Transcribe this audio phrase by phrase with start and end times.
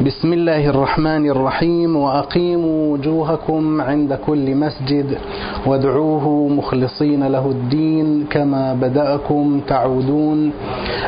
[0.00, 5.18] بسم الله الرحمن الرحيم وأقيموا وجوهكم عند كل مسجد
[5.66, 10.52] وادعوه مخلصين له الدين كما بدأكم تعودون.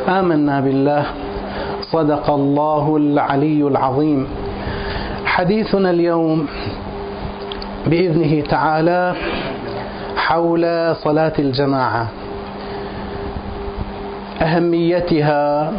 [0.08, 1.04] آمنا بالله.
[1.92, 4.26] صدق الله العلي العظيم.
[5.24, 6.46] حديثنا اليوم
[7.86, 9.14] بإذنه تعالى
[10.16, 10.64] حول
[10.96, 12.06] صلاة الجماعة.
[14.42, 15.72] أهميتها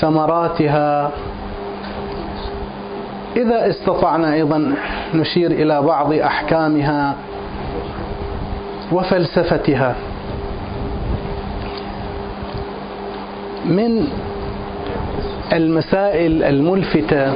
[0.00, 1.10] ثمراتها
[3.36, 4.74] إذا استطعنا أيضا
[5.14, 7.16] نشير إلى بعض أحكامها
[8.92, 9.94] وفلسفتها.
[13.64, 14.08] من
[15.52, 17.32] المسائل الملفتة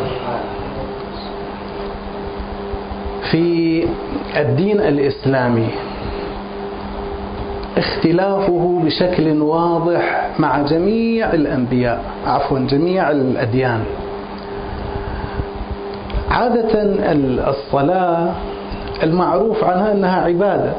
[3.30, 3.84] في
[4.36, 5.68] الدين الإسلامي
[7.78, 13.84] اختلافه بشكل واضح مع جميع الأنبياء عفوا جميع الأديان.
[16.30, 16.82] عادة
[17.50, 18.32] الصلاة
[19.02, 20.72] المعروف عنها أنها عبادة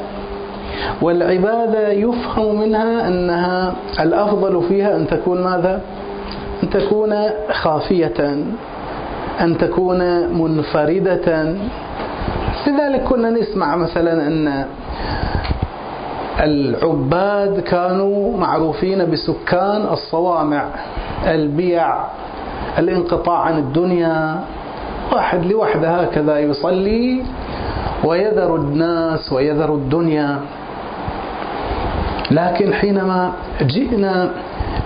[1.02, 5.80] والعبادة يفهم منها أنها الأفضل فيها أن تكون ماذا؟
[6.62, 7.14] أن تكون
[7.52, 8.44] خافية
[9.40, 9.98] أن تكون
[10.42, 11.54] منفردة
[12.66, 14.64] لذلك كنا نسمع مثلا أن
[16.40, 20.64] العباد كانوا معروفين بسكان الصوامع
[21.26, 22.04] البيع
[22.78, 24.40] الانقطاع عن الدنيا
[25.12, 27.22] واحد لوحده هكذا يصلي
[28.04, 30.40] ويذر الناس ويذر الدنيا.
[32.30, 34.30] لكن حينما جئنا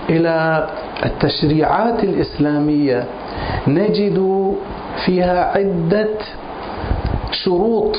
[0.09, 0.67] إلى
[1.05, 3.03] التشريعات الإسلامية
[3.67, 4.51] نجد
[5.05, 6.09] فيها عدة
[7.31, 7.97] شروط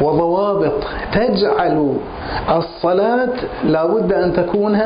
[0.00, 1.96] وضوابط تجعل
[2.56, 3.28] الصلاة
[3.64, 4.80] لابد أن تكون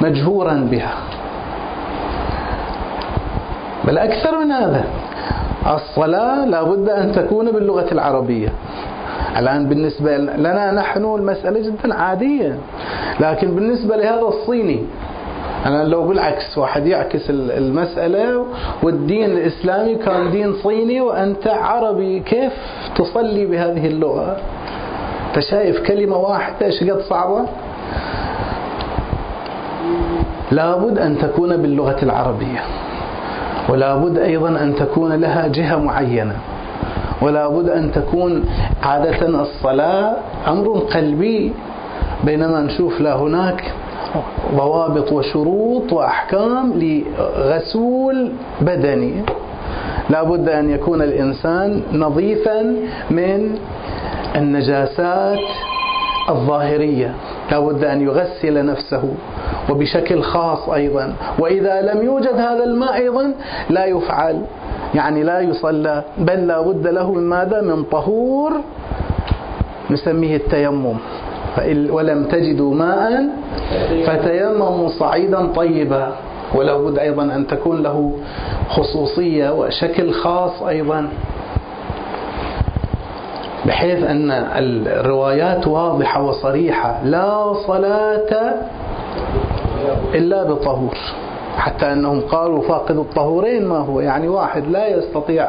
[0.00, 0.94] مجهورا بها.
[3.84, 4.84] بل أكثر من هذا
[5.66, 8.48] الصلاة لابد أن تكون باللغة العربية.
[9.38, 12.58] الآن بالنسبة لنا نحن المسألة جدا عادية.
[13.20, 14.82] لكن بالنسبة لهذا الصيني
[15.66, 18.46] أنا لو بالعكس واحد يعكس المسألة
[18.82, 22.52] والدين الإسلامي كان دين صيني وأنت عربي كيف
[22.96, 24.36] تصلي بهذه اللغة؟
[25.28, 27.46] أنت شايف كلمة واحدة إيش قد صعبة؟
[30.52, 32.60] لابد أن تكون باللغة العربية.
[33.68, 36.36] ولا بد أيضا أن تكون لها جهة معينة.
[37.22, 38.44] ولا بد أن تكون
[38.82, 40.16] عادة الصلاة
[40.48, 41.52] أمر قلبي
[42.24, 43.72] بينما نشوف لا هناك
[44.54, 49.14] ضوابط وشروط وأحكام لغسول بدني.
[50.10, 52.76] لا بد أن يكون الإنسان نظيفا
[53.10, 53.58] من
[54.36, 55.38] النجاسات
[56.28, 57.14] الظاهرية.
[57.52, 59.04] لا بد أن يغسل نفسه.
[59.70, 61.12] وبشكل خاص أيضا.
[61.38, 63.34] وإذا لم يوجد هذا الماء أيضا
[63.70, 64.42] لا يفعل.
[64.94, 66.02] يعني لا يصلى.
[66.18, 68.52] بل لا بد له من ماذا؟ من طهور.
[69.90, 70.96] نسميه التيمم.
[71.90, 73.28] ولم تجدوا ماء
[74.06, 76.12] فتيمموا صعيدا طيبا.
[76.54, 78.12] ولا بد أيضا أن تكون له
[78.68, 81.08] خصوصية وشكل خاص أيضا.
[83.66, 84.30] بحيث أن
[84.86, 87.00] الروايات واضحة وصريحة.
[87.04, 88.54] لا صلاة
[90.14, 90.94] إلا بطهور.
[91.58, 95.48] حتى أنهم قالوا فاقد الطهورين ما هو؟ يعني واحد لا يستطيع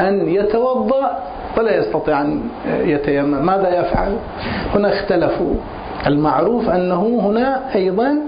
[0.00, 1.18] أن يتوضأ
[1.58, 3.46] ولا يستطيع أن يتيمم.
[3.46, 4.16] ماذا يفعل؟
[4.74, 5.54] هنا اختلفوا.
[6.06, 8.18] المعروف أنه هنا أيضا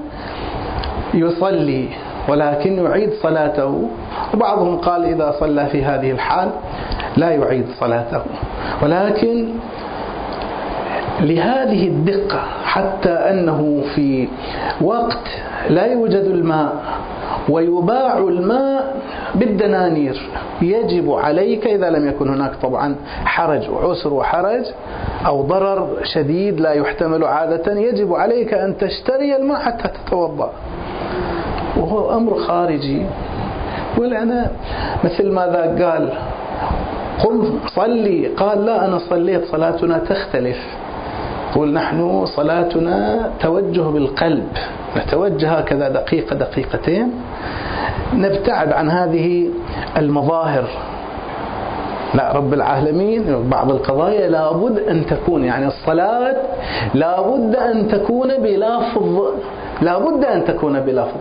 [1.15, 1.89] يصلي
[2.28, 3.89] ولكن يعيد صلاته.
[4.34, 6.51] وبعضهم قال إذا صلى في هذه الحال
[7.16, 8.21] لا يعيد صلاته.
[8.83, 9.49] ولكن
[11.25, 14.29] لهذه الدقة حتى أنه في
[14.81, 15.29] وقت
[15.71, 16.73] لا يوجد الماء
[17.49, 18.97] ويباع الماء
[19.34, 20.31] بالدنانير.
[20.63, 24.65] يجب عليك إذا لم يكن هناك طبعا حرج وعسر وحرج
[25.27, 30.51] أو ضرر شديد لا يحتمل عادة يجب عليك أن تشتري الماء حتى تتوضأ.
[31.77, 33.03] وهو أمر خارجي.
[33.99, 34.51] أنا
[35.05, 36.13] مثل ماذا قال؟
[37.25, 38.27] قم صلي.
[38.27, 40.59] قال لا أنا صليت صلاتنا تختلف.
[41.54, 44.48] يقول نحن صلاتنا توجه بالقلب.
[44.97, 47.10] نتوجه هكذا دقيقة دقيقتين.
[48.15, 49.48] نبتعد عن هذه
[49.97, 50.65] المظاهر.
[52.15, 56.36] لا رب العالمين بعض القضايا لابد أن تكون يعني الصلاة
[56.95, 59.22] لابد أن تكون بلفظ
[59.83, 61.21] لابد أن تكون بلفظ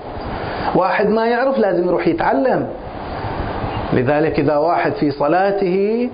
[0.75, 2.67] واحد ما يعرف لازم يروح يتعلم.
[3.93, 6.09] لذلك إذا واحد في صلاته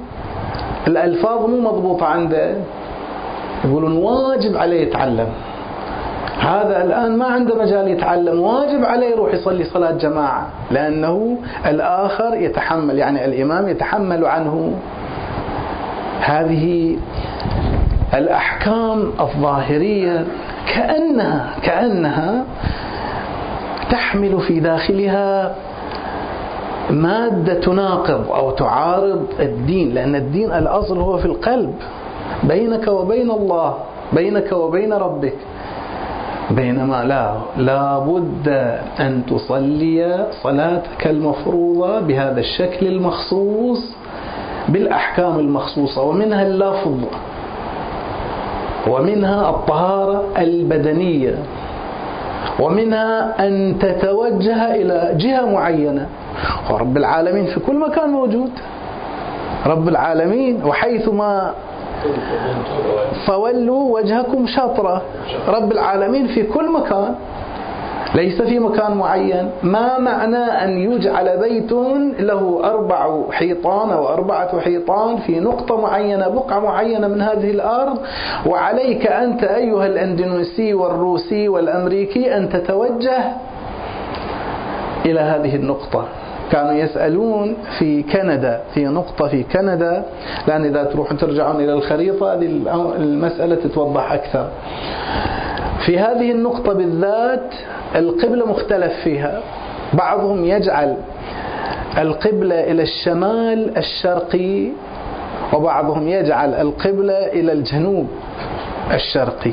[0.88, 2.56] الألفاظ مو مضبوطة عنده.
[3.66, 5.28] يقولون واجب عليه يتعلم.
[6.40, 12.98] هذا الآن ما عنده مجال يتعلم واجب عليه يروح يصلي صلاة جماعة لأنه الآخر يتحمل
[12.98, 14.74] يعني الإمام يتحمل عنه.
[16.22, 16.98] هذه
[18.14, 20.26] الأحكام الظاهرية
[20.76, 22.46] كأنها كأنها
[23.92, 25.56] تحمل في داخلها
[26.90, 31.74] مادة تناقض أو تعارض الدين لأن الدين الأصل هو في القلب.
[32.44, 33.74] بينك وبين الله
[34.14, 35.34] بينك وبين ربك.
[36.52, 38.48] بينما لا لا بد
[39.00, 43.94] أن تصلي صلاتك المفروضة بهذا الشكل المخصوص
[44.70, 46.98] بالأحكام المخصوصة ومنها اللفظ
[48.88, 51.36] ومنها الطهارة البدنية
[52.60, 56.08] ومنها أن تتوجه إلى جهة معينة.
[56.72, 58.52] ورب العالمين في كل مكان موجود.
[59.66, 61.54] رب العالمين وحيثما
[63.28, 65.02] فولوا وجهكم شطرة.
[65.48, 67.16] رب العالمين في كل مكان
[68.16, 69.52] ليس في مكان معين.
[69.64, 71.72] ما معنى أن يجعل بيت
[72.20, 77.98] له أربع حيطان أو أربعة حيطان في نقطة معينة بقعة معينة من هذه الأرض؟
[78.46, 83.24] وعليك أنت أيها الأندونيسي والروسي والأمريكي أن تتوجه
[85.06, 86.06] إلى هذه النقطة.
[86.52, 90.04] كانوا يسألون في كندا في نقطة في كندا
[90.48, 92.46] لأن إذا تروحون ترجعون إلى الخريطة هذه
[92.98, 94.50] المسألة تتوضح أكثر.
[95.86, 97.54] في هذه النقطة بالذات
[97.96, 99.40] القبلة مختلف فيها.
[99.94, 100.96] بعضهم يجعل
[101.98, 104.68] القبلة إلى الشمال الشرقي
[105.54, 108.08] وبعضهم يجعل القبلة إلى الجنوب
[108.94, 109.52] الشرقي.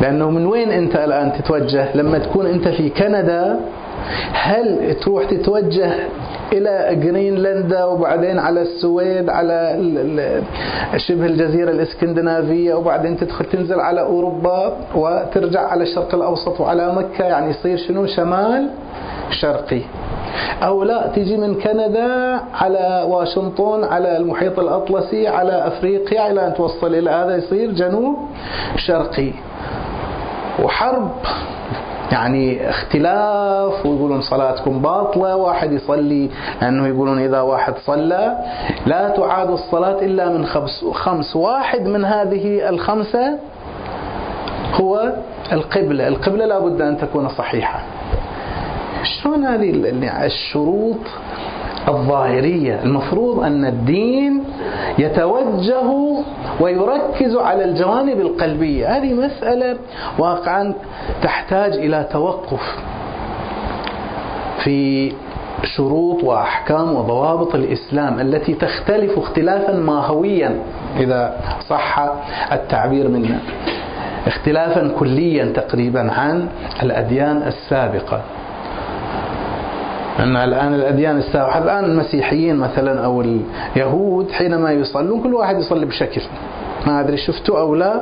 [0.00, 3.60] لأنه من وين أنت الآن تتوجه؟ لما تكون أنت في كندا
[4.32, 5.92] هل تروح تتوجه
[6.52, 9.76] إلى جرينلندا وبعدين على السويد على
[10.96, 17.50] شبه الجزيرة الإسكندنافية وبعدين تدخل تنزل على أوروبا وترجع على الشرق الأوسط وعلى مكة؟ يعني
[17.50, 18.68] يصير شنو؟ شمال
[19.30, 19.80] شرقي.
[20.62, 26.94] أو لا تيجي من كندا على واشنطن على المحيط الأطلسي على أفريقيا إلى أن توصل
[26.94, 28.16] إلى هذا يصير جنوب
[28.76, 29.32] شرقي.
[30.62, 31.10] وحرب
[32.12, 36.30] يعني اختلاف ويقولون صلاتكم باطلة واحد يصلي
[36.62, 38.38] أنه يقولون إذا واحد صلى
[38.86, 43.38] لا تعاد الصلاة إلا من خمس, خمس واحد من هذه الخمسة
[44.74, 45.12] هو
[45.52, 46.08] القبلة.
[46.08, 47.80] القبلة لابد أن تكون صحيحة.
[49.02, 49.70] شلون هذه
[50.26, 50.98] الشروط؟
[51.88, 52.82] الظاهرية.
[52.82, 54.44] المفروض أن الدين
[54.98, 55.90] يتوجه
[56.60, 58.96] ويركز على الجوانب القلبية.
[58.96, 59.76] هذه مسألة
[60.18, 60.74] واقعا
[61.22, 62.76] تحتاج إلى توقف
[64.64, 65.12] في
[65.76, 70.56] شروط وأحكام وضوابط الإسلام التي تختلف اختلافا ماهويا
[70.96, 72.10] إذا صح
[72.52, 73.38] التعبير منا
[74.26, 76.48] اختلافا كليا تقريبا عن
[76.82, 78.20] الأديان السابقة.
[80.18, 83.24] أن الآن الأديان السابقة الآن المسيحيين مثلا أو
[83.76, 86.20] اليهود حينما يصلون كل واحد يصلي بشكل.
[86.86, 88.00] ما أدري شفتوا أو لا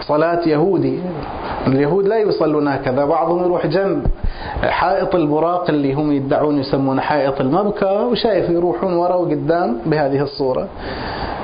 [0.00, 0.98] صلاة يهودي.
[1.66, 4.06] اليهود لا يصلون هكذا بعضهم يروح جنب.
[4.62, 10.68] حائط البراق اللي هم يدعون يسمونه حائط المبكى وشايف يروحون ورا وقدام بهذه الصورة.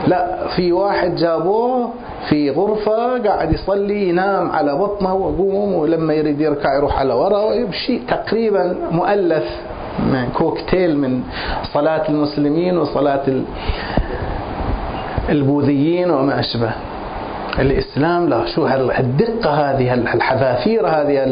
[0.07, 1.91] لا في واحد جابوه
[2.29, 8.03] في غرفة قاعد يصلي ينام على بطنه ويقوم ولما يريد يركع يروح على ورا شيء
[8.09, 9.45] تقريبا مؤلف.
[10.35, 11.23] كوكتيل من
[11.73, 13.23] صلاة المسلمين وصلاة
[15.29, 16.71] البوذيين وما أشبه.
[17.59, 18.67] الإسلام لا شو
[18.99, 21.25] الدقة هذه الحذافير هذه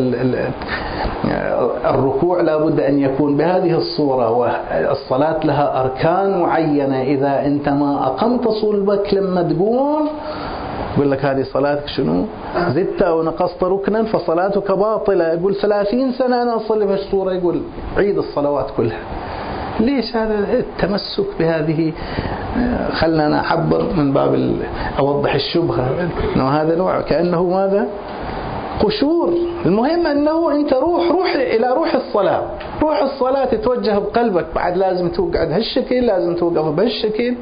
[1.84, 7.02] الركوع لابد أن يكون بهذه الصورة والصلاة لها أركان معينة.
[7.02, 10.08] إذا أنت ما أقمت صلبك لما تقوم
[10.96, 12.24] يقول لك هذه صلاتك شنو؟
[12.68, 15.32] زدت أو نقصت ركنا فصلاتك باطلة.
[15.32, 17.62] يقول ثلاثين سنة أنا أصلي بهالصورة يقول
[17.96, 18.98] عيد الصلوات كلها.
[19.80, 21.92] ليش هذا التمسك بهذه؟
[22.92, 24.56] خلنا أنا أعبر من باب
[24.98, 26.08] أوضح الشبهة.
[26.36, 27.88] أنه هذا نوع كأنه ماذا؟
[28.80, 29.34] قشور.
[29.66, 32.42] المهم أنه أنت روح روح إلى روح الصلاة.
[32.82, 34.46] روح الصلاة تتوجه بقلبك.
[34.54, 37.34] بعد لازم توقع بهالشكل لازم توقف بهالشكل.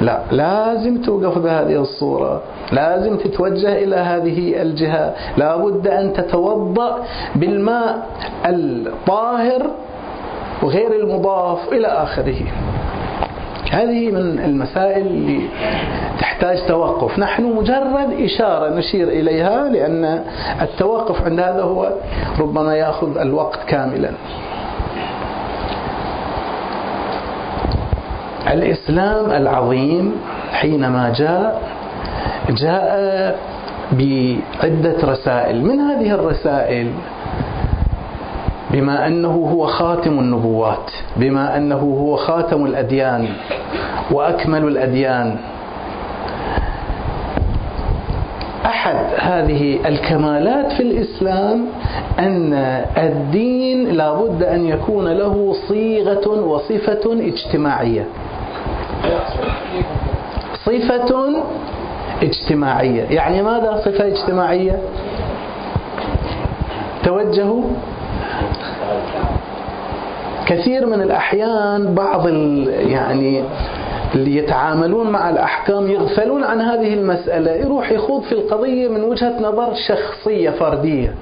[0.00, 0.20] لا.
[0.32, 2.42] لازم توقف بهذه الصورة.
[2.72, 5.14] لازم تتوجه إلى هذه الجهة.
[5.36, 7.04] لابد أن تتوضأ
[7.34, 8.06] بالماء
[8.46, 9.66] الطاهر
[10.62, 12.42] وغير المضاف إلى آخره.
[13.70, 15.40] هذه من المسائل اللي
[16.20, 17.18] تحتاج توقف.
[17.18, 20.24] نحن مجرد إشارة نشير إليها لأن
[20.62, 21.92] التوقف عند هذا هو
[22.38, 24.10] ربما يأخذ الوقت كاملا.
[28.52, 30.12] الإسلام العظيم
[30.52, 31.62] حينما جاء
[32.50, 32.90] جاء
[33.92, 35.64] بعدة رسائل.
[35.64, 36.88] من هذه الرسائل؟
[38.70, 43.28] بما أنه هو خاتم النبوات بما أنه هو خاتم الأديان
[44.10, 45.36] وأكمل الأديان.
[48.66, 51.66] أحد هذه الكمالات في الإسلام
[52.18, 52.54] أن
[52.96, 58.06] الدين لابد أن يكون له صيغة وصفة اجتماعية.
[60.64, 61.42] صفة
[62.22, 63.02] اجتماعية.
[63.02, 64.78] يعني ماذا صفة اجتماعية؟
[67.04, 67.62] توجهوا.
[70.46, 73.44] كثير من الأحيان بعض يعني
[74.14, 77.52] اللي يتعاملون مع الأحكام يغفلون عن هذه المسألة.
[77.52, 81.14] يروح يخوض في القضية من وجهة نظر شخصية فردية.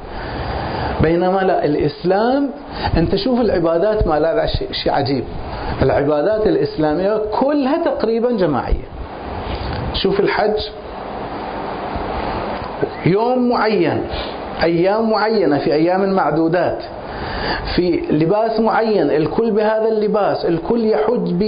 [1.02, 2.50] بينما لا الإسلام
[2.96, 5.24] أنت شوف العبادات ما لا شيء عجيب.
[5.82, 8.84] العبادات الإسلامية كلها تقريبا جماعية.
[9.94, 10.60] شوف الحج.
[13.06, 14.00] يوم معين
[14.62, 16.78] أيام معينة في أيام معدودات.
[17.76, 21.42] في لباس معين الكل بهذا اللباس الكل يحج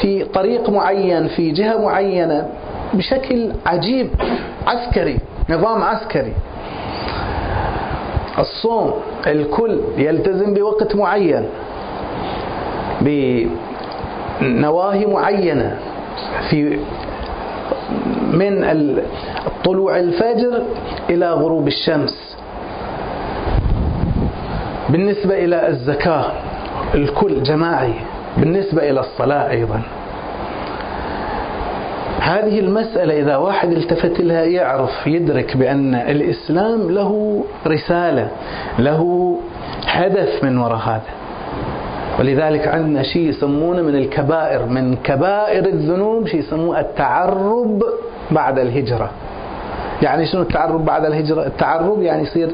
[0.00, 2.48] في طريق معين في جهة معينة
[2.94, 4.10] بشكل عجيب
[4.66, 5.18] عسكري
[5.50, 6.32] نظام عسكري.
[8.38, 8.94] الصوم
[9.26, 11.44] الكل يلتزم بوقت معين
[14.40, 15.78] بنواهي معينة.
[16.50, 16.78] في
[18.32, 18.64] من
[19.64, 20.62] طلوع الفجر
[21.10, 22.36] إلى غروب الشمس.
[24.88, 26.32] بالنسبة إلى الزكاة
[26.94, 27.94] الكل جماعي.
[28.36, 29.82] بالنسبة إلى الصلاة أيضا.
[32.20, 38.28] هذه المسألة إذا واحد التفت لها يعرف يدرك بأن الإسلام له رسالة
[38.78, 39.34] له
[39.86, 41.02] هدف من وراء هذا.
[42.18, 47.82] ولذلك عندنا شيء يسمونه من الكبائر من كبائر الذنوب شيء يسموه التعرب
[48.30, 49.10] بعد الهجرة.
[50.02, 52.50] يعني شنو التعرب بعد الهجرة؟ التعرب يعني يصير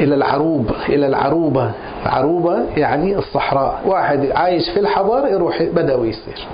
[0.00, 1.70] إلى العروب إلى العروبة.
[2.06, 3.80] عروبة يعني الصحراء.
[3.86, 6.46] واحد عايش في الحضر يروح بدوي يصير.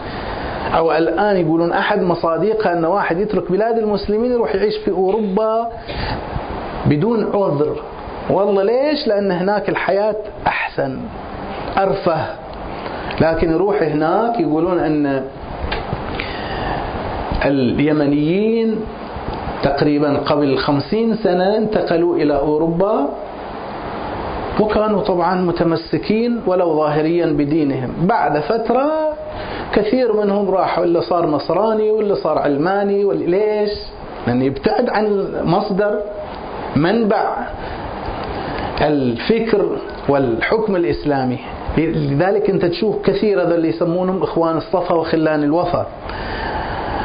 [0.75, 5.68] أو الآن يقولون أحد مصادقها أن واحد يترك بلاد المسلمين يروح يعيش في أوروبا
[6.87, 7.82] بدون عذر.
[8.30, 10.99] والله ليش؟ لأن هناك الحياة أحسن
[11.78, 12.25] أرفه.
[13.20, 15.25] لكن يروح هناك يقولون أن
[17.44, 18.80] اليمنيين
[19.62, 23.08] تقريبا قبل خمسين سنة انتقلوا إلى أوروبا.
[24.60, 27.92] وكانوا طبعا متمسكين ولو ظاهريا بدينهم.
[28.06, 29.12] بعد فترة
[29.72, 33.70] كثير منهم راحوا اللي صار نصراني واللي صار علماني ليش؟
[34.26, 36.00] لأن يبتعد عن مصدر
[36.76, 37.36] منبع
[38.80, 39.76] الفكر
[40.08, 41.38] والحكم الإسلامي.
[41.78, 45.86] لذلك أنت تشوف كثير هذا اللي يسمونهم إخوان الصفا وخلان الوفا.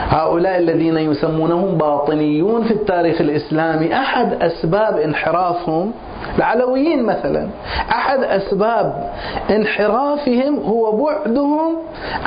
[0.10, 3.94] هؤلاء الذين يسمونهم باطنيون في التاريخ الإسلامي.
[3.96, 5.92] أحد أسباب انحرافهم
[6.38, 7.48] العلويين مثلا.
[7.92, 9.12] أحد أسباب
[9.50, 11.78] انحرافهم هو بعدهم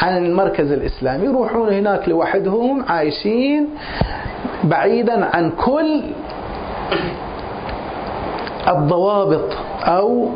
[0.03, 1.25] عن المركز الإسلامي.
[1.25, 3.69] يروحون هناك لوحدهم عايشين
[4.65, 6.03] بعيدا عن كل
[8.69, 9.53] الضوابط
[9.85, 10.29] أو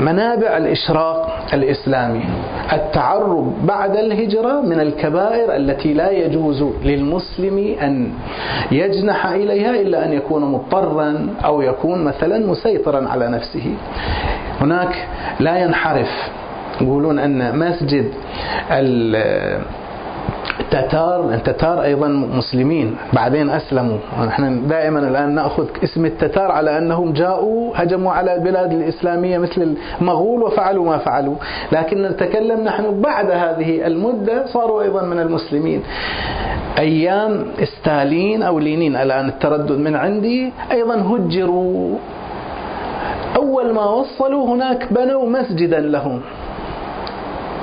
[0.00, 1.27] منابع الإشراق.
[1.54, 2.24] الإسلامي.
[2.72, 8.10] التعرب بعد الهجرة من الكبائر التي لا يجوز للمسلم أن
[8.72, 13.74] يجنح إليها إلا أن يكون مضطرا أو يكون مثلا مسيطرا على نفسه.
[14.60, 15.06] هناك
[15.40, 16.30] لا ينحرف.
[16.80, 18.12] يقولون أن مسجد
[20.72, 23.98] التتار التتار أيضا مسلمين بعدين أسلموا.
[24.26, 30.42] نحن دائما الآن نأخذ اسم التتار على أنهم جاءوا هجموا على البلاد الإسلامية مثل المغول
[30.42, 31.34] وفعلوا ما فعلوا.
[31.72, 35.82] لكن نتكلم نحن بعد هذه المدة صاروا أيضا من المسلمين.
[36.78, 41.96] أيام ستالين أو لينين الآن التردد من عندي أيضا هجروا.
[43.36, 46.20] أول ما وصلوا هناك بنوا مسجدا لهم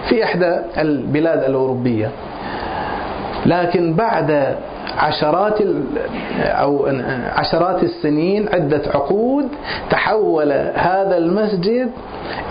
[0.09, 2.09] في إحدى البلاد الأوروبية.
[3.46, 4.56] لكن بعد
[4.98, 5.58] عشرات
[6.40, 6.88] أو
[7.36, 9.48] عشرات السنين عدة عقود
[9.90, 11.92] تحول هذا المسجد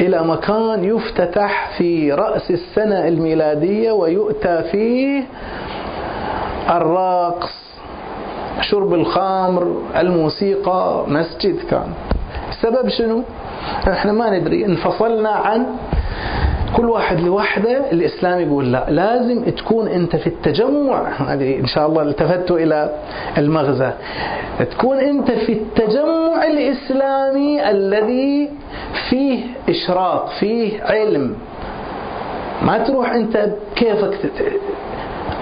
[0.01, 5.25] إلى مكان يفتتح في رأس السنة الميلادية ويؤتى فيه
[6.71, 7.65] الرقص
[8.61, 11.87] شرب الخمر الموسيقى مسجد كان
[12.51, 13.23] السبب شنو؟
[13.89, 15.67] إحنا ما ندري انفصلنا عن
[16.77, 18.91] كل واحد لوحده الإسلام يقول لا.
[18.91, 21.09] لازم تكون أنت في التجمع.
[21.41, 22.91] إن شاء الله التفتوا إلى
[23.39, 23.91] المغزى.
[24.71, 28.51] تكون أنت في التجمع الإسلامي الذي
[29.11, 31.35] فيه إشراق فيه علم.
[32.63, 34.19] ما تروح أنت كيفك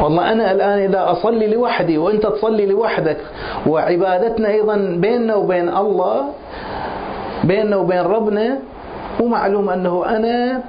[0.01, 3.17] والله أنا الآن إذا أصلي لوحدي وأنت تصلي لوحدك
[3.67, 6.25] وعبادتنا أيضا بيننا وبين الله
[7.45, 8.59] بيننا وبين ربنا
[9.21, 10.63] ومعلوم أنه أنا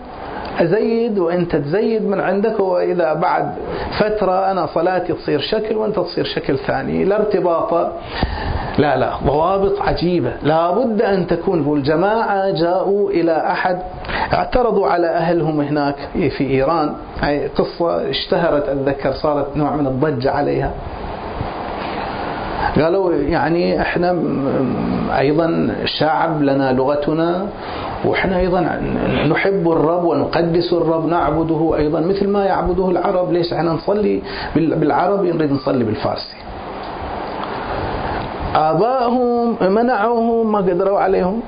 [0.59, 3.55] أزيد وأنت تزيد من عندك وإذا بعد
[3.99, 7.05] فترة أنا صلاتي تصير شكل وأنت تصير شكل ثاني.
[7.05, 7.91] لا ارتباط
[8.77, 10.33] لا لا ضوابط عجيبة.
[10.43, 11.67] لا بد أن تكون.
[11.67, 13.79] والجماعة جاءوا إلى أحد
[14.33, 16.93] اعترضوا على أهلهم هناك في إيران.
[17.21, 20.71] هي قصة اشتهرت أتذكر صارت نوع من الضجة عليها.
[22.75, 24.19] قالوا يعني إحنا
[25.17, 27.47] أيضا شعب لنا لغتنا
[28.05, 28.59] وإحنا أيضا
[29.29, 33.31] نحب الرب ونقدس الرب نعبده أيضا مثل ما يعبده العرب.
[33.31, 34.21] ليش؟ إحنا نصلي
[34.55, 36.37] بالعربي نريد نصلي بالفارسي.
[38.55, 41.41] آبائهم منعوهم ما قدروا عليهم.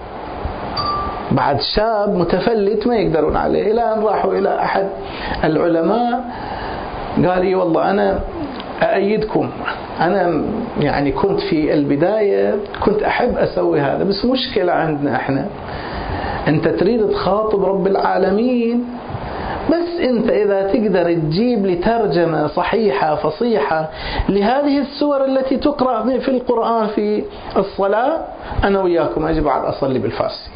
[1.31, 3.71] بعد شاب متفلت ما يقدرون عليه.
[3.71, 4.87] إلى أن راحوا إلى أحد
[5.43, 6.23] العلماء
[7.25, 8.19] قال لي والله أنا
[8.81, 9.49] أأيدكم.
[10.01, 10.41] أنا
[10.79, 15.45] يعني كنت في البداية كنت أحب أسوي هذا بس مشكلة عندنا إحنا
[16.47, 18.85] أنت تريد تخاطب رب العالمين.
[19.69, 23.89] بس أنت إذا تقدر تجيب لي ترجمة صحيحة فصيحة
[24.29, 27.23] لهذه السور التي تقرأ في القرآن في
[27.57, 28.19] الصلاة
[28.63, 30.49] أنا وياكم أجي بعد أصلي بالفارسي.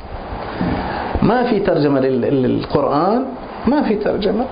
[1.22, 3.25] ما في ترجمة للقرآن
[3.67, 4.46] ما في ترجمة.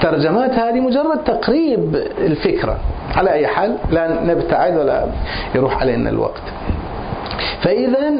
[0.00, 2.76] ترجمات هذه مجرد تقريب الفكرة.
[3.16, 5.06] على أي حال لا نبتعد ولا
[5.54, 6.42] يروح علينا الوقت.
[7.62, 8.10] فإذا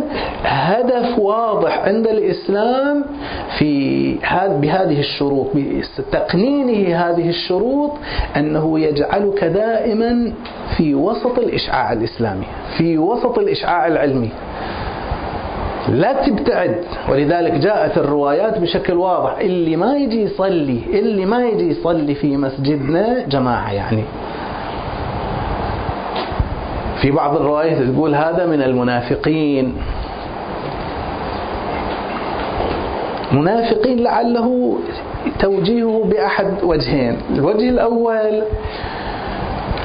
[0.44, 3.04] هدف واضح عند الإسلام
[3.58, 4.14] في
[4.60, 5.46] بهذه الشروط
[5.98, 7.92] بتقنينه هذه الشروط
[8.36, 10.32] أنه يجعلك دائما
[10.76, 12.46] في وسط الإشعاع الإسلامي
[12.78, 14.30] في وسط الإشعاع العلمي.
[15.88, 16.76] لا تبتعد.
[17.10, 23.26] ولذلك جاءت الروايات بشكل واضح اللي ما يجي يصلي اللي ما يجي يصلي في مسجدنا
[23.28, 24.02] جماعة يعني.
[27.02, 29.76] في بعض الروايات تقول هذا من المنافقين.
[33.32, 34.78] منافقين لعله
[35.38, 37.18] توجيهه بأحد وجهين.
[37.34, 38.42] الوجه الأول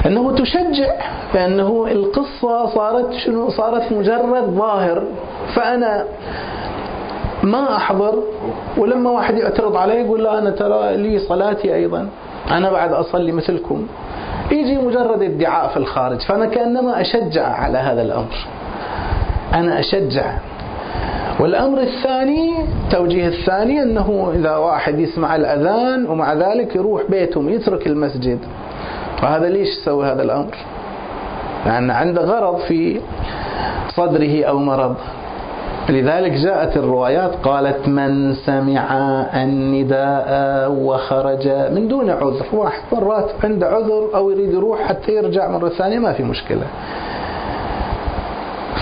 [0.06, 0.92] أنه تشجع
[1.34, 5.02] لأنه القصة صارت شنو؟ صارت مجرد ظاهر.
[5.54, 6.04] فأنا
[7.42, 8.22] ما أحضر
[8.78, 12.08] ولما واحد يعترض علي يقول لا أنا ترى لي صلاتي أيضا.
[12.50, 13.86] أنا بعد أصلي مثلكم.
[14.50, 18.34] يجي مجرد ادعاء في الخارج فأنا كأنما أشجع على هذا الأمر.
[19.54, 20.32] أنا أشجع.
[21.40, 22.54] والأمر الثاني
[22.90, 28.38] توجيه الثاني أنه إذا واحد يسمع الأذان ومع ذلك يروح بيتهم يترك المسجد.
[29.22, 30.54] وهذا ليش سوي هذا الأمر؟
[31.66, 33.00] لأن عنده غرض في
[33.88, 34.96] صدره أو مرض.
[35.88, 38.86] لذلك جاءت الروايات قالت من سمع
[39.34, 45.68] النداء وخرج من دون عذر واحد مرات عنده عذر أو يريد يروح حتى يرجع مرة
[45.68, 46.66] ثانية ما في مشكلة.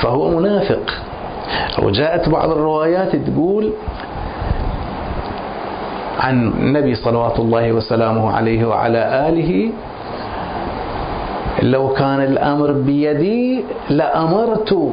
[0.02, 0.82] فهو منافق.
[1.82, 3.70] وجاءت بعض الروايات تقول
[6.20, 9.70] عن النبي صلوات الله وسلامه عليه وعلى آله
[11.62, 14.92] لو كان الأمر بيدي لأمرت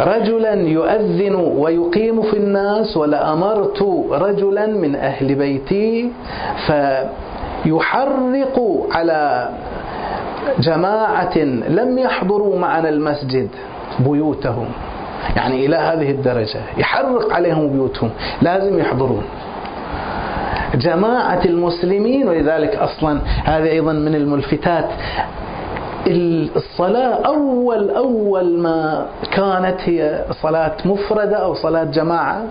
[0.00, 6.10] رجلا يؤذن ويقيم في الناس ولأمرت رجلا من أهل بيتي
[7.64, 9.48] فيحرق على
[10.58, 13.48] جماعة لم يحضروا معنا المسجد
[14.00, 14.66] بيوتهم.
[15.36, 18.10] يعني إلى هذه الدرجة يحرق عليهم بيوتهم
[18.42, 19.22] لازم يحضرون.
[20.74, 24.88] جماعة المسلمين ولذلك أصلا هذه أيضا من الملفتات
[26.06, 32.42] الصلاة أول أول ما كانت هي صلاة مفردة أو صلاة جماعة.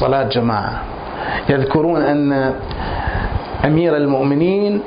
[0.00, 0.82] صلاة جماعة.
[1.48, 2.52] يذكرون أن
[3.64, 4.80] أمير المؤمنين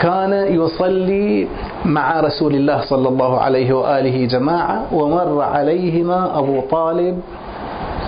[0.00, 1.48] كان يصلي
[1.84, 7.20] مع رسول الله صلى الله عليه وآله جماعة ومر عليهما أبو طالب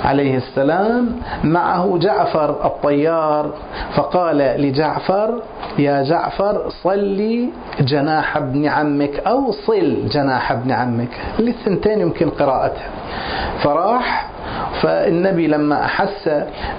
[0.04, 3.50] عليه السلام معه جعفر الطيار.
[3.94, 5.42] فقال لجعفر
[5.78, 7.48] يا جعفر صلي
[7.80, 11.08] جناح ابن عمك أو صل جناح ابن عمك.
[11.38, 12.88] للثنتين يمكن قراءتها
[13.62, 14.26] فراح
[14.82, 16.30] فالنبي لما أحس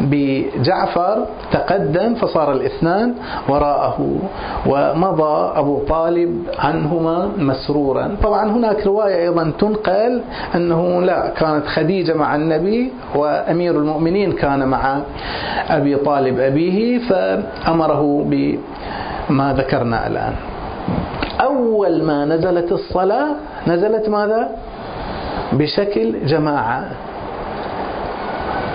[0.01, 3.13] بجعفر تقدم فصار الاثنان
[3.49, 4.17] وراءه
[4.65, 8.15] ومضى أبو طالب عنهما مسرورا.
[8.23, 10.21] طبعا هناك رواية أيضا تنقل
[10.55, 14.99] أنه لا كانت خديجة مع النبي وأمير المؤمنين كان مع
[15.69, 20.33] أبي طالب أبيه فأمره بما ذكرنا الآن.
[21.41, 23.35] أول ما نزلت الصلاة
[23.67, 24.49] نزلت ماذا؟
[25.53, 26.85] بشكل جماعة.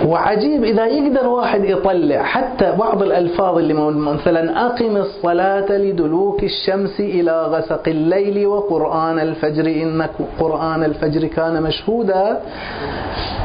[0.07, 7.47] وعجيب إذا يقدر واحد يطلع حتى بعض الألفاظ اللي مثلا أقم الصلاة لدلوك الشمس إلى
[7.47, 10.07] غسق الليل وقرآن الفجر إن
[10.41, 12.41] قرآن الفجر كان مشهودا.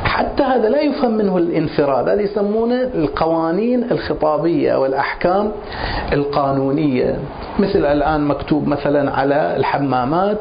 [0.03, 2.09] حتى هذا لا يفهم منه الانفراد.
[2.09, 5.51] هذا يسمونه القوانين الخطابية والأحكام
[6.13, 7.15] القانونية.
[7.59, 10.37] مثل الآن مكتوب مثلا على الحمامات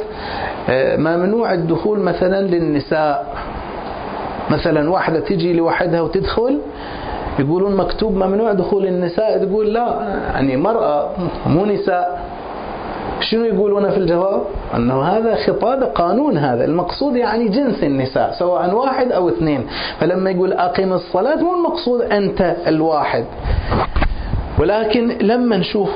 [0.69, 3.35] آه، ممنوع الدخول مثلا للنساء.
[4.51, 6.59] مثلا واحدة تجي لوحدها وتدخل
[7.39, 11.11] يقولون مكتوب ممنوع دخول النساء تقول لا يعني مرأة
[11.47, 12.35] مو نساء.
[13.21, 14.43] شنو يقولون في الجواب؟
[14.77, 19.67] أنه هذا خطاب قانون هذا المقصود يعني جنس النساء سواء واحد أو اثنين.
[20.01, 23.25] فلما يقول أقم الصلاة مو المقصود أنت الواحد.
[24.59, 25.91] ولكن لما نشوف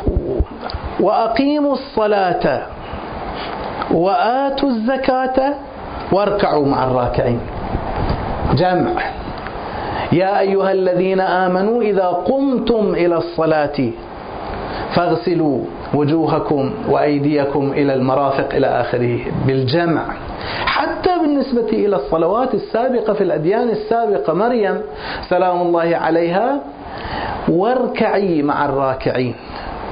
[1.00, 2.62] وأقيموا الصلاة
[3.90, 5.54] وآتوا الزكاة
[6.12, 7.40] واركعوا مع الراكعين.
[8.54, 9.02] جمع.
[10.12, 13.90] يا أيها الذين آمنوا إذا قمتم إلى الصلاة
[14.94, 15.60] فاغسلوا
[15.94, 20.02] وجوهكم وأيديكم إلى المرافق إلى آخره بالجمع.
[20.66, 24.80] حتى بالنسبة إلى الصلوات السابقة في الأديان السابقة مريم
[25.28, 26.60] سلام الله عليها
[27.48, 29.34] واركعي مع الراكعين.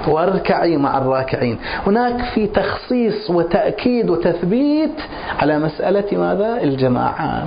[0.09, 1.59] واركعي مع الراكعين.
[1.87, 5.01] هناك في تخصيص وتأكيد وتثبيت
[5.40, 7.47] على مسألة ماذا؟ الجماعة.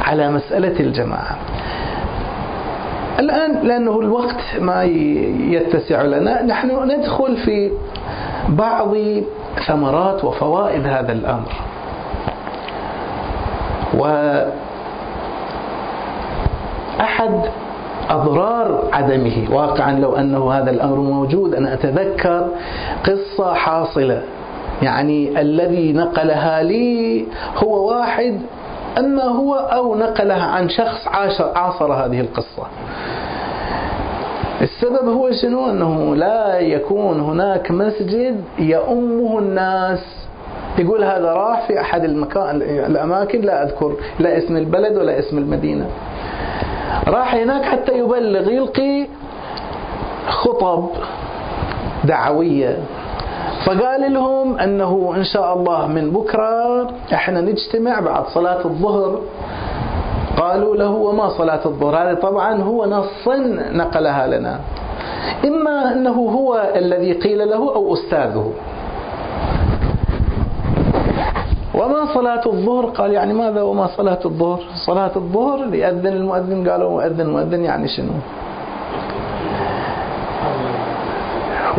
[0.00, 1.36] على مسألة الجماعة.
[3.18, 4.82] الآن لأنه الوقت ما
[5.50, 7.70] يتسع لنا نحن ندخل في
[8.48, 8.94] بعض
[9.66, 11.52] ثمرات وفوائد هذا الأمر.
[16.98, 17.40] وأحد
[18.10, 22.48] أضرار عدمه واقعا لو أنه هذا الأمر موجود أنا أتذكر
[23.04, 24.22] قصة حاصلة.
[24.82, 27.24] يعني الذي نقلها لي
[27.56, 28.40] هو واحد
[28.98, 31.08] أما هو أو نقلها عن شخص
[31.54, 32.66] عاصر هذه القصة.
[34.60, 40.28] السبب هو شنو؟ أنه لا يكون هناك مسجد يؤمه الناس.
[40.78, 45.86] يقول هذا راح في أحد المكان الأماكن لا أذكر لا اسم البلد ولا اسم المدينة.
[47.08, 49.06] راح هناك حتى يبلغ يلقي
[50.28, 50.88] خطب
[52.04, 52.78] دعوية.
[53.66, 59.20] فقال لهم أنه إن شاء الله من بكرة إحنا نجتمع بعد صلاة الظهر.
[60.36, 63.36] قالوا له وما صلاة الظهر؟ هذه طبعا هو نصا
[63.72, 64.60] نقلها لنا.
[65.44, 68.52] إما أنه هو الذي قيل له أو أستاذه.
[71.74, 77.30] وما صلاة الظهر؟ قال يعني ماذا وما صلاة الظهر؟ صلاة الظهر ليأذن المؤذن؟ قالوا مؤذن
[77.30, 78.12] مؤذن يعني شنو؟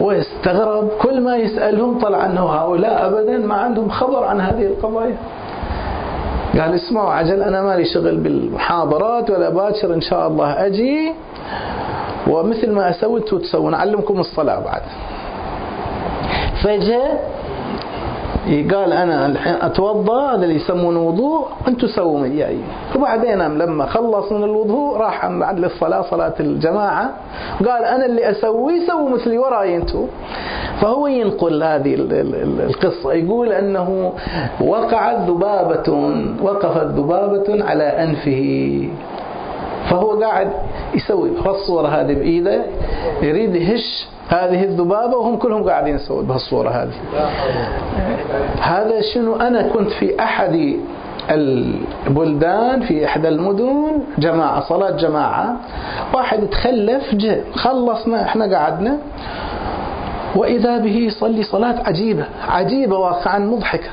[0.02, 5.18] واستغرب كل ما يسألهم طلع أنه هؤلاء أبدا ما عندهم خبر عن هذه القضايا.
[6.54, 11.14] قال اسمعوا عجل أنا مالي شغل بالمحاضرات ولا باكر إن شاء الله أجي
[12.28, 14.82] ومثل ما أسوي أنتم تسوون أعلمكم الصلاة بعد.
[16.64, 17.39] فجاء
[18.48, 22.58] قال أنا الحين أتوضأ هذا اللي يسمونه وضوء أنتم سووا وياي
[22.96, 27.10] وبعدين لما خلص من الوضوء راح بعد للصلاة صلاة الجماعة.
[27.60, 30.08] قال أنا اللي اسويه سووا مثلي وراي أنتم
[30.82, 31.96] فهو ينقل هذه
[32.70, 33.14] القصة.
[33.14, 34.14] يقول أنه
[34.62, 38.90] وقعت ذبابة وقفت ذبابة على أنفه.
[39.90, 40.52] فهو قاعد
[40.94, 42.62] يسوي الصورة هذه بإيده
[43.22, 46.94] يريد يهش هذه الذبابة وهم كلهم قاعدين يسوون بهالصورة هذه.
[48.62, 50.80] هذا شنو؟ أنا كنت في أحد
[51.30, 55.56] البلدان في إحدى المدن جماعة صلاة جماعة.
[56.14, 58.98] واحد تخلف جاء خلصنا إحنا قعدنا.
[60.36, 63.90] وإذا به يصلي صلاة عجيبة عجيبة واقعا مضحكة.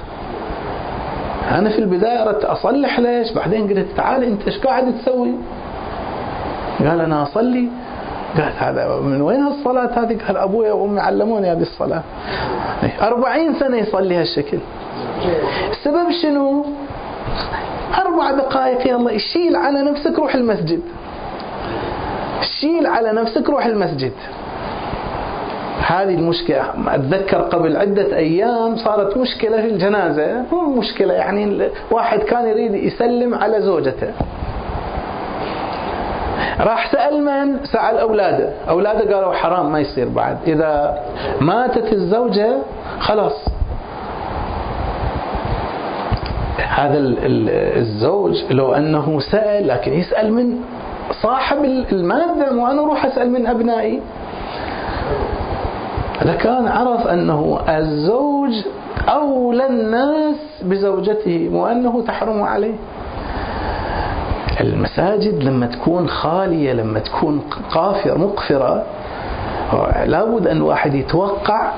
[1.51, 5.31] أنا في البداية أردت أصلح ليش؟ بعدين قلت تعال أنت إيش قاعد تسوي؟
[6.79, 7.69] قال أنا أصلي.
[8.37, 12.03] قال هذا من وين هالصلاة هذه؟ قال أبوي وأمي علموني هذه الصلاة.
[13.03, 14.59] أربعين سنة يصلي هالشكل.
[15.71, 16.65] السبب شنو؟
[17.99, 20.81] أربع دقائق يلا شيل على نفسك روح المسجد.
[22.61, 24.13] شيل على نفسك روح المسجد.
[25.87, 26.63] هذه المشكلة.
[26.89, 30.43] أتذكر قبل عدة أيام صارت مشكلة في الجنازة.
[30.53, 34.13] مو مشكلة يعني واحد كان يريد يسلم على زوجته.
[36.61, 38.53] راح سأل من؟ سأل أولاده.
[38.69, 40.37] أولاده قالوا حرام ما يصير بعد.
[40.47, 41.03] إذا
[41.41, 42.57] ماتت الزوجة
[42.99, 43.49] خلاص.
[46.59, 46.99] هذا
[47.77, 50.61] الزوج لو أنه سأل لكن يسأل من
[51.23, 54.01] صاحب المادة وأنا أروح أسأل من أبنائي.
[56.23, 58.53] إذا كان عرف أنه الزوج
[59.09, 62.75] أولى الناس بزوجته وأنه تحرم عليه.
[64.61, 67.41] المساجد لما تكون خالية لما تكون
[67.71, 68.85] قافرة مقفرة
[70.07, 71.73] لابد أن الواحد يتوقع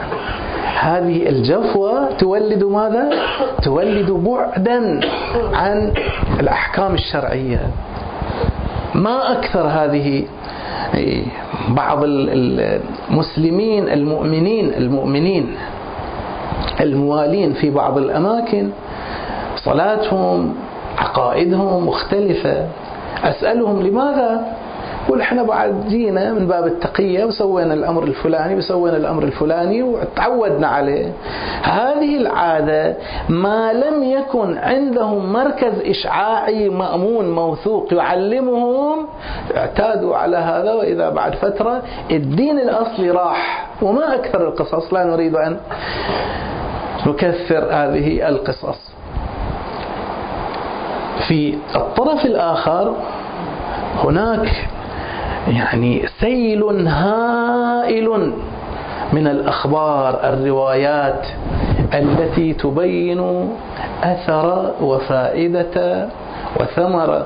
[0.80, 3.10] هذه الجفوة تولد ماذا؟
[3.62, 5.00] تولد بعدا
[5.52, 5.92] عن
[6.40, 7.60] الأحكام الشرعية
[8.94, 10.24] ما أكثر هذه
[11.68, 15.54] بعض المسلمين المؤمنين المؤمنين
[16.80, 18.70] الموالين في بعض الأماكن
[19.56, 20.54] صلاتهم
[20.98, 22.66] عقائدهم مختلفة.
[23.24, 24.46] أسألهم لماذا؟
[25.06, 31.12] يقول إحنا بعد جينا من باب التقية وسوينا الأمر الفلاني وسوينا الأمر الفلاني وتعودنا عليه.
[31.62, 32.96] هذه العادة
[33.28, 39.06] ما لم يكن عندهم مركز إشعاعي مأمون موثوق يعلمهم
[39.56, 43.66] اعتادوا على هذا وإذا بعد فترة الدين الأصلي راح.
[43.82, 45.56] وما أكثر القصص لا نريد أن
[47.06, 48.87] نكثر هذه القصص.
[51.28, 52.94] في الطرف الآخر
[54.04, 54.48] هناك
[55.48, 58.32] يعني سيل هائل
[59.12, 61.26] من الأخبار الروايات
[61.94, 63.50] التي تبين
[64.02, 66.08] أثر وفائدة
[66.60, 67.22] وثمر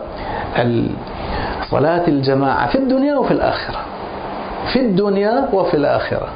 [1.71, 3.79] صلاة الجماعة في الدنيا وفي الآخرة.
[4.73, 6.29] في الدنيا وفي الآخرة.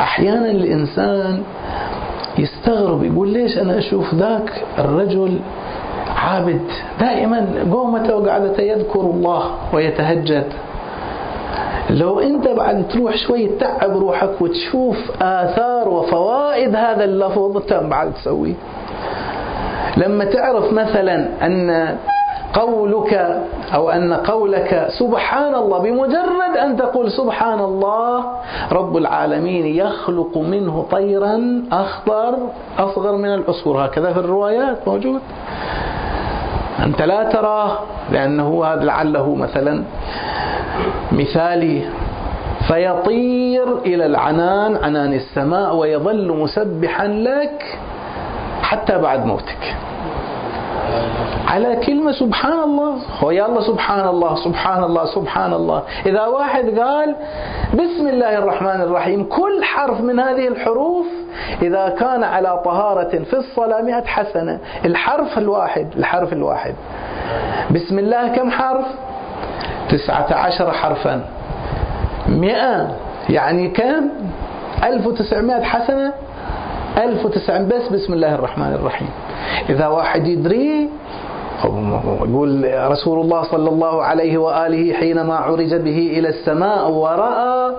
[0.00, 1.42] أحيانا الإنسان
[2.38, 5.38] يستغرب يقول ليش أنا أشوف ذاك الرجل
[6.18, 6.60] عابد.
[7.00, 10.52] دائما قومته وقعدته يذكر الله ويتهجد.
[11.90, 18.54] لو انت بعد تروح شوي تتعب روحك وتشوف آثار وفوائد هذا اللفظ انت بعد تسوي
[19.96, 21.96] لما تعرف مثلا أن
[22.52, 23.42] قولك
[23.74, 28.24] أو أن قولك سبحان الله بمجرد أن تقول سبحان الله
[28.72, 32.38] رب العالمين يخلق منه طيرا أخضر
[32.78, 33.84] أصغر من العصفور.
[33.84, 35.20] هكذا في الروايات موجود.
[36.84, 37.78] أنت لا تراه
[38.10, 39.82] لأنه هذا لعله مثلا
[41.12, 41.82] مثالي.
[42.68, 47.78] فيطير إلى العنان عنان السماء ويظل مسبحا لك
[48.62, 49.76] حتى بعد موتك.
[51.48, 52.94] على كلمة سبحان الله.
[53.20, 55.82] هو يلا سبحان الله سبحان الله سبحان الله.
[56.06, 57.16] إذا واحد قال
[57.74, 61.06] بسم الله الرحمن الرحيم كل حرف من هذه الحروف
[61.62, 64.58] إذا كان على طهارة في الصلاة مئة حسنة.
[64.84, 66.74] الحرف الواحد الحرف الواحد.
[67.70, 68.86] بسم الله كم حرف؟
[69.88, 71.24] تسعة عشر حرفا.
[72.28, 72.96] مئة
[73.30, 74.08] يعني كم؟
[74.84, 76.12] ألف وتسعمائة حسنة.
[76.96, 79.10] ألف وتسعمائة بس بسم الله الرحمن الرحيم.
[79.68, 80.77] إذا واحد يدري
[81.64, 87.72] يقول رسول الله صلى الله عليه وآله حينما عرج به إلى السماء ورأى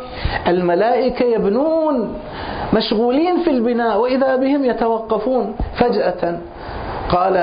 [0.48, 2.14] الملائكة يبنون
[2.74, 6.38] مشغولين في البناء وإذا بهم يتوقفون فجأة
[7.10, 7.36] قال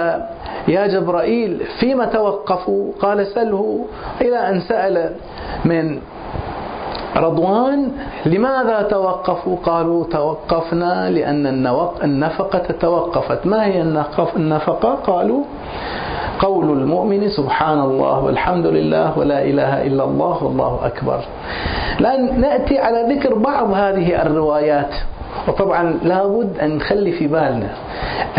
[0.68, 3.84] يا جبرائيل فيما توقفوا؟ قال سله
[4.20, 5.10] إلى أن سأل
[5.64, 5.98] من
[7.16, 7.90] رضوان
[8.26, 11.66] لماذا توقفوا؟ قالوا توقفنا لأن
[12.04, 13.46] النفقة توقفت.
[13.46, 13.82] ما هي
[14.36, 15.42] النفقة؟ قالوا
[16.40, 21.20] قول المؤمن سبحان الله والحمد لله ولا إله إلا الله والله أكبر.
[22.00, 24.94] الآن نأتي على ذكر بعض هذه الروايات.
[25.48, 27.70] وطبعا لابد أن نخلي في بالنا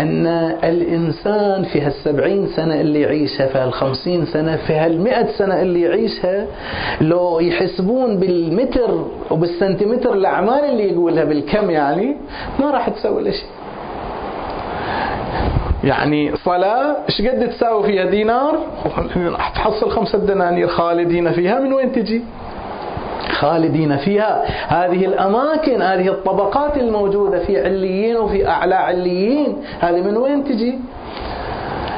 [0.00, 0.26] أن
[0.64, 6.46] الإنسان في هالسبعين سنة اللي يعيشها في هالخمسين سنة في هالمئة سنة اللي يعيشها
[7.00, 12.16] لو يحسبون بالمتر وبالسنتيمتر الأعمال اللي يقولها بالكم يعني
[12.60, 13.48] ما راح تسوي شيء.
[15.84, 18.58] يعني صلاة إيش قد تساوي فيها؟ دينار؟
[19.54, 21.60] تحصل خمسة دنانير خالدين فيها.
[21.60, 22.22] من وين تجي؟
[23.30, 24.44] خالدين فيها.
[24.68, 30.78] هذه الأماكن هذه الطبقات الموجودة في عليين وفي أعلى عليين هذه من وين تجي؟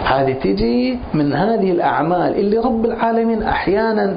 [0.05, 4.17] هذه تجي من هذه الأعمال اللي رب العالمين أحيانا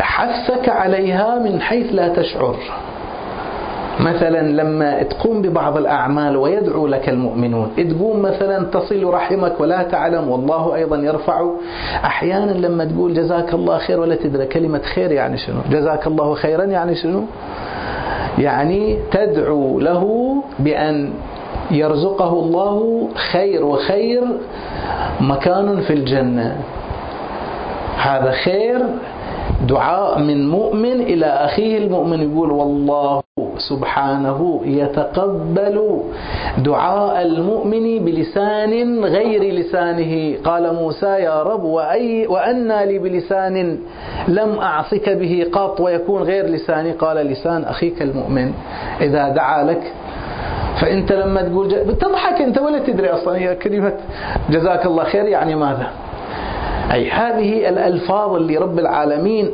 [0.00, 2.56] حثك عليها من حيث لا تشعر.
[4.00, 10.74] مثلا لما تقوم ببعض الأعمال ويدعو لك المؤمنون تقوم مثلا تصل رحمك ولا تعلم والله
[10.74, 11.50] أيضا يرفع.
[12.04, 16.64] أحيانا لما تقول جزاك الله خير ولا تدري كلمة خير يعني شنو؟ جزاك الله خيرا
[16.64, 17.22] يعني شنو؟
[18.38, 21.10] يعني تدعو له بأن
[21.70, 24.22] يرزقه الله خير وخير
[25.20, 26.56] مكان في الجنة.
[27.96, 28.80] هذا خير
[29.68, 33.22] دعاء من مؤمن إلى أخيه المؤمن يقول والله
[33.58, 36.00] سبحانه يتقبل
[36.58, 40.36] دعاء المؤمن بلسان غير لسانه.
[40.44, 43.78] قال موسى يا رب وأي وأنا لي بلسان
[44.28, 46.92] لم أعصك به قط ويكون غير لساني.
[46.92, 48.52] قال لسان أخيك المؤمن.
[49.00, 49.92] إذا دعا لك
[50.80, 53.92] فأنت لما تقول بتضحك أنت ولا تدري أصلا هي كلمة
[54.50, 55.24] جزاك الله خير.
[55.24, 56.07] يعني ماذا؟
[56.92, 59.50] أي هذه الألفاظ اللي رب العالمين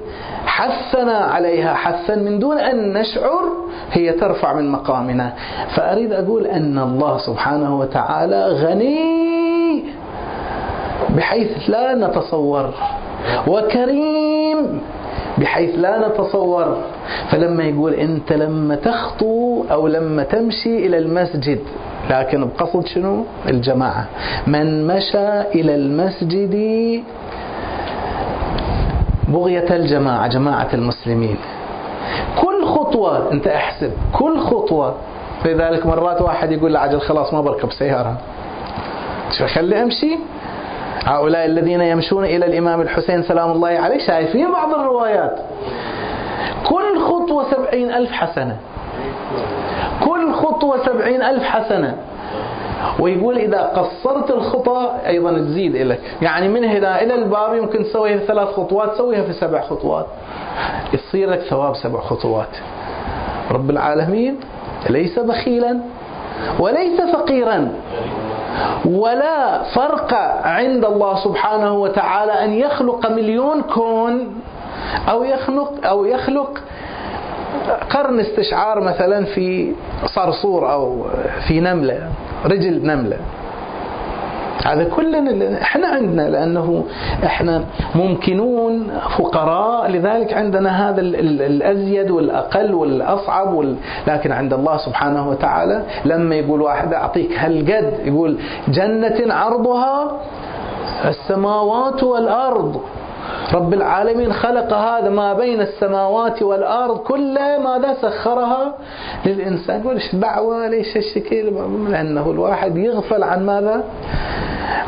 [0.47, 3.45] حثنا عليها حثا من دون أن نشعر
[3.93, 5.33] هي ترفع من مقامنا.
[5.75, 9.85] فأريد أقول أن الله سبحانه وتعالى غني
[11.17, 12.71] بحيث لا نتصور
[13.47, 14.81] وكريم
[15.39, 16.77] بحيث لا نتصور.
[17.31, 21.59] فلما يقول أنت لما تخطو أو لما تمشي إلى المسجد
[22.11, 24.07] لكن بقصد شنو؟ الجماعة.
[24.47, 26.55] من مشى إلى المسجد
[29.29, 31.37] بغية الجماعة جماعة المسلمين.
[32.41, 34.95] كل خطوة أنت أحسب كل خطوة.
[35.45, 38.17] لذلك مرات واحد يقول لا عجل خلاص ما بركب سيارة.
[39.39, 40.19] شو خلي أمشي؟
[41.05, 45.39] هؤلاء الذين يمشون إلى الإمام الحسين سلام الله عليه شايفين بعض الروايات.
[46.67, 48.57] كل خطوة سبعين ألف حسنة.
[50.05, 51.97] كل خطوة سبعين ألف حسنة.
[52.99, 58.27] ويقول إذا قصرت الخطى أيضا تزيد لك يعني من هنا إلى الباب يمكن تسويها في
[58.27, 60.07] ثلاث خطوات تسويها في سبع خطوات.
[60.93, 62.57] يصير لك ثواب سبع خطوات.
[63.51, 64.37] رب العالمين
[64.91, 65.81] ليس بخيلا
[66.59, 67.69] وليس فقيرا.
[68.85, 74.35] ولا فرق عند الله سبحانه وتعالى أن يخلق مليون كون
[75.09, 76.61] أو يخلق أو يخلق
[77.91, 79.73] قرن استشعار مثلا في
[80.07, 81.07] صرصور أو
[81.49, 82.09] في نملة.
[82.45, 83.17] رجل نملة.
[84.65, 86.85] هذا كلنا إحنا عندنا لأنه
[87.25, 93.77] إحنا ممكنون فقراء لذلك عندنا هذا الأزيد والأقل والأصعب وال...
[94.07, 100.21] لكن عند الله سبحانه وتعالى لما يقول واحد أعطيك هالقد يقول جنة عرضها
[101.05, 102.81] السماوات والأرض.
[103.55, 108.75] رب العالمين خلق هذا ما بين السماوات والأرض كلها ماذا سخرها
[109.27, 111.53] للإنسان؟ يقول إيش دعوة ليش الشكل؟
[111.91, 113.85] لأنه الواحد يغفل عن ماذا؟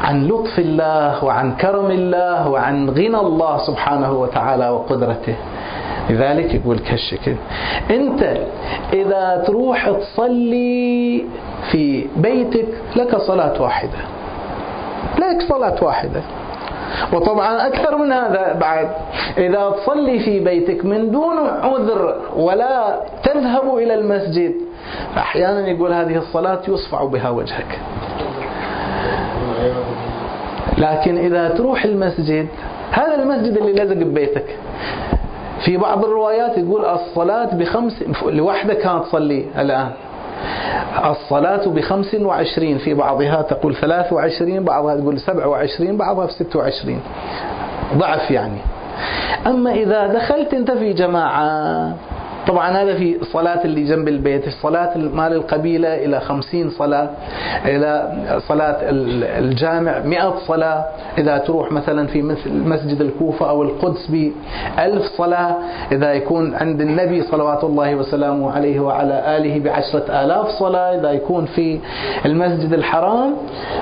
[0.04, 5.34] عن لطف الله وعن كرم الله وعن غنى الله سبحانه وتعالى وقدرته.
[6.10, 7.34] لذلك يقول كالشكل
[7.90, 8.36] أنت
[8.92, 11.24] إذا تروح تصلي
[11.70, 13.98] في بيتك لك صلاة واحدة.
[15.18, 16.22] لك صلاة واحدة.
[17.12, 18.88] وطبعا أكثر من هذا بعد.
[19.38, 24.54] إذا تصلي في بيتك من دون عذر ولا تذهب إلى المسجد
[25.16, 27.78] أحيانا يقول هذه الصلاة يصفع بها وجهك.
[30.78, 32.46] لكن إذا تروح المسجد
[32.90, 34.56] هذا المسجد اللي لزق ببيتك.
[35.64, 39.90] في بعض الروايات يقول الصلاة بخمس لوحدك كانت تصلي الآن.
[41.04, 46.56] الصلاة بخمس وعشرين في بعضها تقول ثلاث وعشرين بعضها تقول سبع وعشرين بعضها في ست
[46.56, 47.00] وعشرين.
[47.94, 48.58] ضعف يعني.
[49.46, 51.94] أما إذا دخلت أنت في جماعة
[52.46, 57.10] طبعا هذا في صلاة اللي جنب البيت الصلاة مال القبيلة إلى خمسين صلاة
[57.64, 58.12] إلى
[58.48, 58.76] صلاة
[59.38, 60.84] الجامع مئة صلاة.
[61.18, 65.56] إذا تروح مثلا في مثل مسجد الكوفة أو القدس بألف صلاة
[65.92, 70.94] إذا يكون عند النبي صلوات الله وسلامه عليه وعلى آله بعشرة آلاف صلاة.
[71.00, 71.78] إذا يكون في
[72.24, 73.34] المسجد الحرام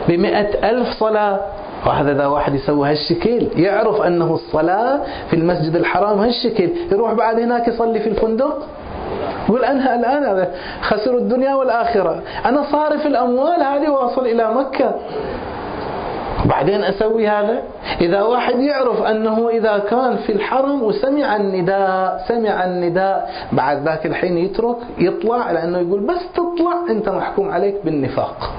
[0.09, 1.41] بمئة ألف صلاة.
[1.87, 7.69] وهذا إذا واحد يسوي هالشكل يعرف أنه الصلاة في المسجد الحرام هالشكل يروح بعد هناك
[7.69, 8.67] يصلي في الفندق؟
[9.49, 10.49] يقول أنا الآن
[10.81, 14.95] خسر الدنيا والآخرة أنا صارف الأموال هذه وأصل إلى مكة.
[16.45, 17.63] بعدين أسوي هذا؟
[18.01, 24.39] إذا واحد يعرف أنه إذا كان في الحرم وسمع النداء سمع النداء بعد ذاك الحين
[24.39, 28.51] يترك يطلع لأنه يقول بس تطلع أنت محكوم عليك بالنفاق.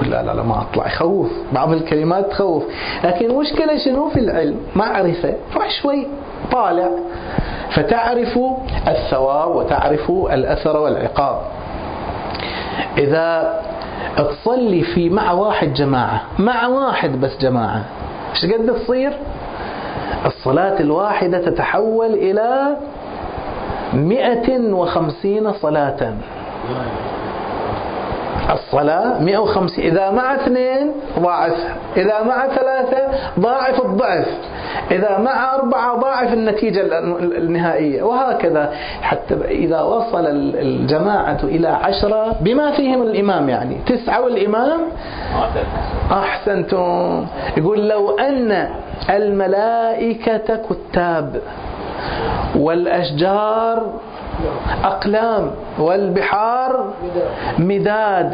[0.00, 0.86] يقول لا لا لا ما أطلع.
[0.86, 1.30] يخوف.
[1.52, 2.64] بعض الكلمات تخوف.
[3.04, 5.34] لكن المشكلة شنو في العلم؟ معرفة.
[5.50, 6.06] فشوي
[6.52, 6.88] طالع.
[7.70, 8.38] فتعرف
[8.88, 11.42] الثواب وتعرف الأثر والعقاب.
[12.98, 13.60] إذا
[14.16, 17.84] تصلي في مع واحد جماعة مع واحد بس جماعة
[18.34, 19.12] إيش قد تصير؟
[20.26, 22.76] الصلاة الواحدة تتحول إلى
[23.92, 26.14] مئة وخمسين صلاة.
[28.52, 31.52] الصلاة 150 إذا مع اثنين ضاعف
[31.96, 33.08] إذا مع ثلاثة
[33.40, 34.26] ضاعف الضعف
[34.90, 43.02] إذا مع أربعة ضاعف النتيجة النهائية وهكذا حتى إذا وصل الجماعة إلى عشرة بما فيهم
[43.02, 44.80] الإمام يعني تسعة والإمام
[46.12, 47.26] أحسنتم.
[47.56, 48.68] يقول لو أن
[49.10, 51.40] الملائكة كتاب
[52.56, 53.92] والأشجار
[54.84, 56.92] أقلام والبحار
[57.58, 58.32] مداد.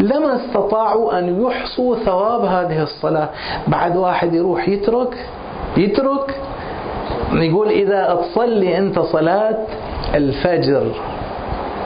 [0.00, 3.28] لما استطاعوا أن يحصوا ثواب هذه الصلاة.
[3.66, 5.26] بعد واحد يروح يترك
[5.76, 6.40] يترك
[7.32, 9.58] يقول إذا تصلي أنت صلاة
[10.14, 10.86] الفجر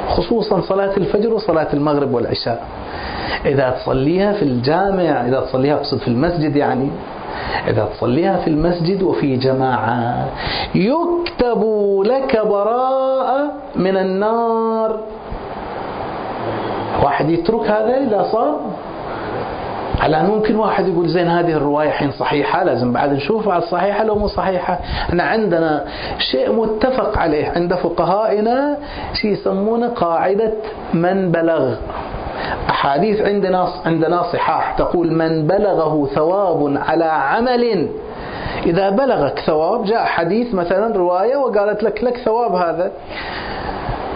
[0.08, 2.64] خصوصا صلاة الفجر وصلاة المغرب والعشاء.
[3.46, 6.90] إذا تصليها في الجامع إذا تصليها أقصد في المسجد يعني
[7.68, 10.28] إذا تصليها في المسجد وفي جماعة
[10.74, 11.62] يكتب
[12.04, 15.00] لك براءة من النار.
[17.02, 18.60] واحد يترك هذا إذا صار
[20.00, 24.14] على ممكن واحد يقول زين هذه الرواية حين صحيحة لازم بعد نشوف على الصحيحة لو
[24.14, 24.78] مو صحيحة.
[25.08, 25.84] إحنا عندنا
[26.18, 28.76] شيء متفق عليه عند فقهائنا
[29.12, 30.52] شيء يسمونه قاعدة
[30.94, 31.74] من بلغ.
[32.70, 37.88] أحاديث عندنا عندنا صحاح تقول من بلغه ثواب على عمل
[38.66, 42.92] إذا بلغك ثواب جاء حديث مثلا رواية وقالت لك لك ثواب هذا.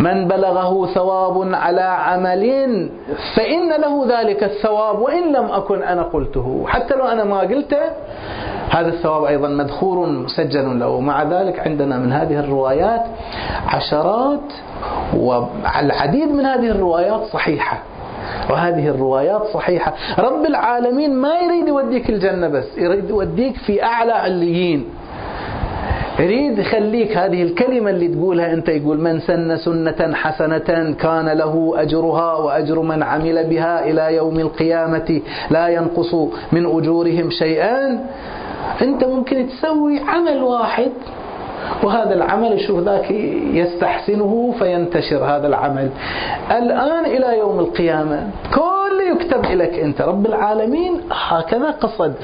[0.01, 2.45] من بلغه ثواب على عمل
[3.37, 6.65] فإن له ذلك الثواب وإن لم أكن أنا قلته.
[6.69, 7.83] حتى لو أنا ما قلته
[8.71, 11.01] هذا الثواب أيضا مدخور مسجل له.
[11.01, 13.03] مع ذلك عندنا من هذه الروايات
[13.67, 14.53] عشرات
[15.17, 17.94] والعديد من هذه الروايات صحيحة.
[18.51, 19.95] وهذه الروايات صحيحة.
[20.19, 24.85] رب العالمين ما يريد يوديك الجنة بس يريد يوديك في أعلى عليين.
[26.19, 32.35] يريد يخليك هذه الكلمة اللي تقولها أنت يقول من سن سنة حسنة كان له أجرها
[32.35, 35.21] وأجر من عمل بها إلى يوم القيامة
[35.51, 36.15] لا ينقص
[36.53, 38.07] من أجورهم شيئا.
[38.83, 40.93] أنت ممكن تسوي عمل واحد
[41.83, 43.11] وهذا العمل يشوف ذاك
[43.55, 45.91] يستحسنه فينتشر هذا العمل.
[46.51, 52.15] الآن إلى يوم القيامة كل يكتب لك أنت رب العالمين هكذا قصد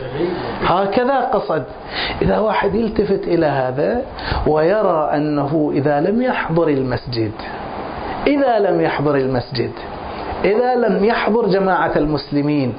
[0.64, 1.64] هكذا قصد.
[2.22, 4.03] إذا واحد يلتفت إلى هذا
[4.47, 7.32] ويرى أنه إذا لم يحضر المسجد
[8.26, 9.70] إذا لم يحضر المسجد
[10.45, 12.74] إذا لم يحضر جماعة المسلمين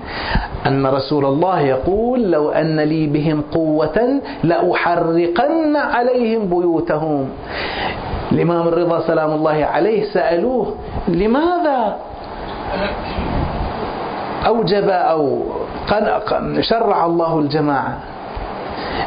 [0.68, 7.30] أن رسول الله يقول لو أن لي بهم قوة لأحرقن عليهم بيوتهم.
[8.32, 10.76] الإمام الرضا سلام الله عليه سألوه
[11.07, 11.97] لماذا
[14.47, 15.43] أوجب أو
[16.59, 17.97] شرع الله الجماعة؟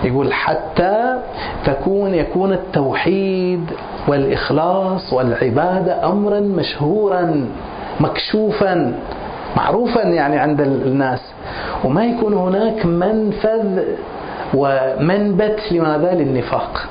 [0.05, 1.19] يقول حتى
[1.65, 3.71] تكون يكون التوحيد
[4.09, 7.47] والإخلاص والعبادة أمرا مشهورا
[8.01, 8.95] مكشوفا.
[9.57, 11.21] معروفا يعني عند الناس.
[11.85, 13.83] وما يكون هناك منفذ
[14.55, 16.87] ومنبت لماذا؟ للنفاق.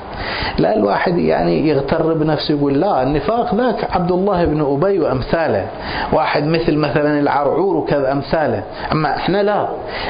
[0.58, 5.66] لا الواحد يعني يغتر بنفسه يقول لا النفاق ذاك عبد الله بن أبي وأمثاله.
[6.12, 8.62] واحد مثل مثلا العرعور وكذا أمثاله.
[8.92, 9.68] أما إحنا لا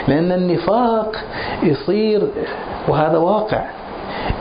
[0.09, 1.17] لأن النفاق
[1.63, 2.29] يصير
[2.89, 3.65] وهذا واقع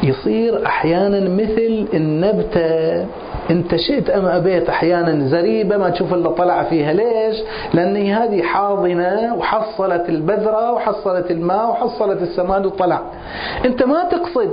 [0.03, 3.05] يصير أحيانا مثل النبتة.
[3.49, 7.37] انت شئت ام ابيت أحيانا زريبة ما تشوف إلا طلع فيها ليش؟
[7.73, 13.01] لأن هذه حاضنة وحصلت البذرة وحصلت الماء وحصلت السماد وطلع.
[13.65, 14.51] انت ما تقصد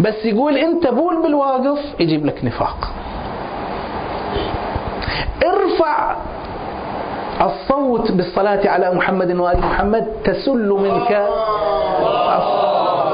[0.00, 2.90] بس يقول انت بول بالواقف يجيب لك نفاق.
[5.44, 6.16] ارفع
[7.40, 11.26] الصوت بالصلاة على محمد وآل محمد تسل منك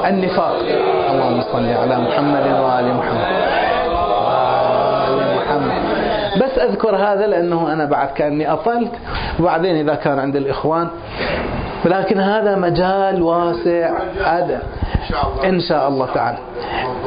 [0.08, 0.56] النفاق
[1.10, 3.35] اللهم صل على محمد وآل محمد
[6.36, 8.92] بس أذكر هذا لأنه أنا بعد كأني أطلت.
[9.40, 10.88] وبعدين إذا كان عند الإخوان.
[11.84, 13.98] لكن هذا مجال واسع.
[14.24, 14.62] هذا.
[15.44, 16.38] إن شاء الله تعالى.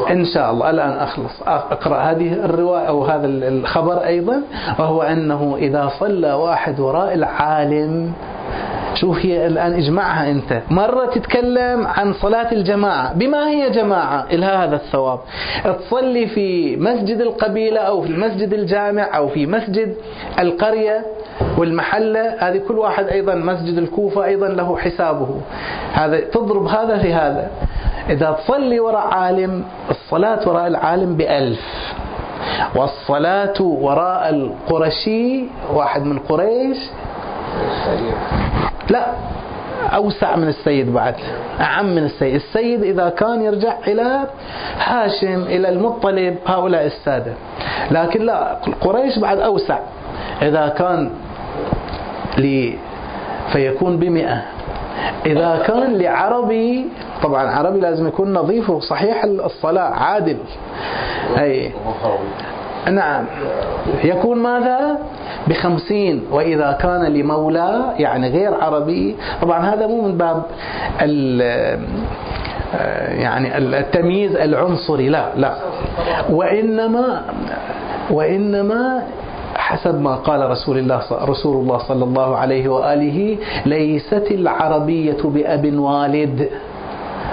[0.09, 0.69] إن شاء الله.
[0.69, 1.41] الآن أخلص.
[1.47, 4.41] أقرأ هذه الرواية أو هذا الخبر أيضا.
[4.79, 8.13] وهو أنه إذا صلى واحد وراء العالم
[8.93, 13.13] شوف هي الآن اجمعها أنت؟ مرة تتكلم عن صلاة الجماعة.
[13.13, 15.19] بما هي جماعة؟ إلها هذا الثواب.
[15.63, 19.95] تصلي في مسجد القبيلة أو في المسجد الجامع أو في مسجد
[20.39, 21.05] القرية
[21.57, 22.35] والمحلة.
[22.39, 25.41] هذه كل واحد أيضا مسجد الكوفة أيضا له حسابه.
[25.93, 27.51] هذا تضرب هذا في هذا.
[28.09, 31.93] إذا تصلي وراء عالم الصلاة وراء العالم بألف.
[32.75, 36.77] والصلاة وراء القرشي واحد من قريش.
[38.89, 39.05] لا.
[39.95, 41.15] أوسع من السيد بعد
[41.61, 42.35] أعم من السيد.
[42.35, 44.27] السيد إذا كان يرجع إلى
[44.79, 47.33] هاشم إلى المطلب هؤلاء السادة.
[47.91, 49.79] لكن لا قريش بعد أوسع.
[50.41, 51.11] إذا كان
[52.37, 52.77] لي
[53.51, 54.41] فيكون بمئة.
[55.25, 56.85] إذا كان لعربي
[57.23, 60.37] طبعا عربي لازم يكون نظيف وصحيح الصلاة عادل.
[61.37, 61.71] أي
[62.91, 63.25] نعم.
[64.03, 64.97] يكون ماذا؟
[65.49, 69.15] بخمسين وإذا كان لمولى يعني غير عربي.
[69.41, 70.43] طبعا هذا مو من باب
[73.19, 75.53] يعني التمييز العنصري لا لا.
[76.29, 77.21] وإنما
[78.11, 79.03] وإنما
[79.55, 86.49] حسب ما قال رسول الله رسول الله صلى الله عليه وآله ليست العربية بأب والد.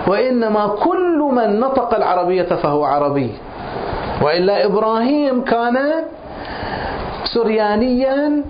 [0.06, 3.30] وإنما كل من نطق العربية فهو عربي.
[4.22, 5.76] وإلا إبراهيم كان
[7.36, 8.42] سريانيا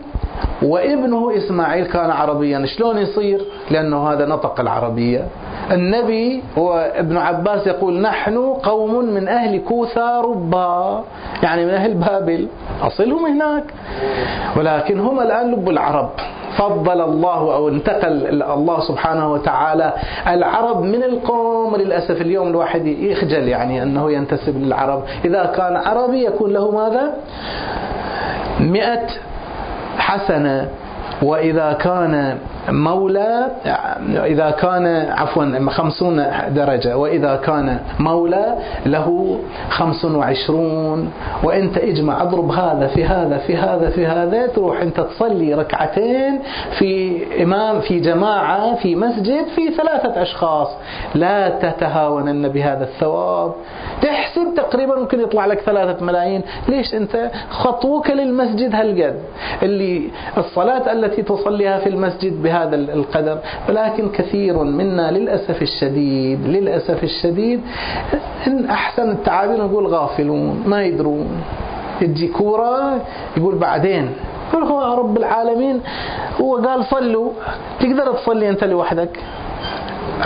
[0.62, 2.66] وابنه إسماعيل كان عربيا.
[2.66, 5.26] شلون يصير؟ لأنه هذا نطق العربية.
[5.72, 11.04] النبي وابن عباس يقول نحن قوم من أهل كوثا ربا.
[11.42, 12.48] يعني من أهل بابل.
[12.82, 13.64] أصلهم هناك.
[14.56, 16.10] ولكن هم الآن لب العرب.
[16.58, 19.92] فضل الله أو انتقل الله سبحانه وتعالى.
[20.28, 25.02] العرب من القوم للأسف اليوم الواحد يخجل يعني أنه ينتسب للعرب.
[25.24, 27.14] إذا كان عربي يكون له ماذا؟
[28.66, 29.06] مئة
[29.98, 30.68] حسنة
[31.22, 32.38] وإذا كان
[32.68, 33.48] مولى
[34.24, 39.38] إذا كان عفوا خمسون درجة وإذا كان مولى له
[39.70, 41.12] خمس وعشرون.
[41.42, 46.38] وإنت إجمع اضرب هذا في هذا في هذا في هذا تروح أنت تصلي ركعتين
[46.78, 50.68] في إمام في جماعة في مسجد في ثلاثة أشخاص.
[51.14, 53.52] لا تتهاونن بهذا الثواب.
[54.02, 56.42] تحسب تقريبا ممكن يطلع لك ثلاثة ملايين.
[56.68, 59.20] ليش أنت؟ خطوك للمسجد هالقد.
[59.62, 63.38] اللي الصلاة التي تصليها في المسجد بها بهذا القدر
[63.68, 67.60] ولكن كثير منا للأسف الشديد للأسف الشديد
[68.46, 71.28] إن أحسن التعابير نقول غافلون ما يدرون.
[72.00, 73.00] تجي كورة
[73.36, 74.10] يقول بعدين
[74.52, 75.80] يقول هو رب العالمين
[76.40, 77.30] هو قال صلوا
[77.80, 79.20] تقدر تصلي أنت لوحدك؟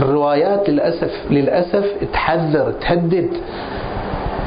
[0.01, 3.31] الروايات للأسف للأسف تحذر تهدد.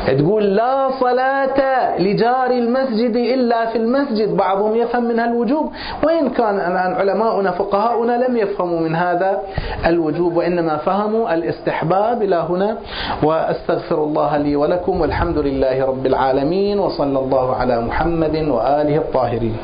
[0.07, 1.59] تقول لا صلاة
[1.99, 4.37] لجار المسجد إلا في المسجد.
[4.37, 5.71] بعضهم يفهم منها الوجوب.
[6.03, 9.41] وإن كان الآن علماؤنا فقهاؤنا لم يفهموا من هذا
[9.85, 12.77] الوجوب وإنما فهموا الاستحباب إلى هنا.
[13.23, 19.57] وأستغفر الله لي ولكم والحمد لله رب العالمين وصلى الله على محمد وآله الطاهرين.